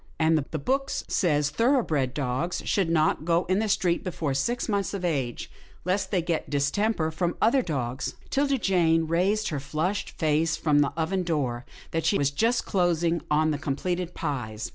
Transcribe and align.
"And 0.19 0.35
the 0.35 0.57
book 0.57 0.89
says 0.89 1.51
thoroughbred 1.51 2.15
dogs 2.15 2.63
should 2.65 2.89
not 2.89 3.23
go 3.23 3.45
in 3.45 3.59
the 3.59 3.69
street 3.69 4.03
before 4.03 4.33
six 4.33 4.67
months 4.67 4.95
of 4.95 5.05
age, 5.05 5.51
lest 5.85 6.09
they 6.09 6.23
get 6.23 6.49
distemper 6.49 7.11
from 7.11 7.35
other 7.39 7.61
dogs." 7.61 8.15
'Tilda 8.31 8.57
Jane 8.57 9.05
raised 9.05 9.49
her 9.49 9.59
flushed 9.59 10.09
face 10.17 10.57
from 10.57 10.79
the 10.79 10.91
oven 10.97 11.21
door 11.21 11.67
that 11.91 12.03
she 12.03 12.17
was 12.17 12.31
just 12.31 12.65
closing 12.65 13.21
on 13.29 13.51
the 13.51 13.59
com 13.59 13.75
pleted 13.75 14.15
pies. 14.15 14.69